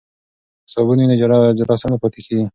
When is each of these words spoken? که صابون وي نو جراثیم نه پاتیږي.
که 0.65 0.69
صابون 0.73 0.97
وي 0.99 1.05
نو 1.09 1.15
جراثیم 1.61 1.89
نه 1.93 1.97
پاتیږي. 2.01 2.41